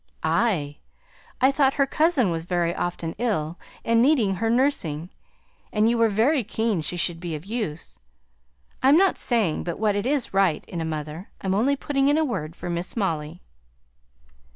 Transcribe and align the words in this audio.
"Ay! 0.23 0.77
I 1.39 1.51
thought 1.51 1.75
her 1.75 1.85
cousin 1.85 2.31
was 2.31 2.45
very 2.45 2.73
often 2.73 3.13
ill, 3.19 3.59
and 3.85 4.01
needing 4.01 4.37
her 4.37 4.49
nursing, 4.49 5.11
and 5.71 5.87
you 5.87 5.95
were 5.95 6.09
very 6.09 6.43
keen 6.43 6.81
she 6.81 6.97
should 6.97 7.19
be 7.19 7.35
of 7.35 7.45
use. 7.45 7.99
I'm 8.81 8.97
not 8.97 9.19
saying 9.19 9.63
but 9.63 9.77
what 9.77 9.95
it's 9.95 10.33
right 10.33 10.65
in 10.65 10.81
a 10.81 10.85
mother; 10.85 11.29
I'm 11.41 11.53
only 11.53 11.75
putting 11.75 12.07
in 12.07 12.17
a 12.17 12.25
word 12.25 12.55
for 12.55 12.67
Miss 12.67 12.97
Molly." 12.97 13.43